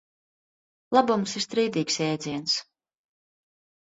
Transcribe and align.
Labums 0.95 1.35
ir 1.39 1.43
strīdīgs 1.45 1.97
jēdziens. 2.03 2.57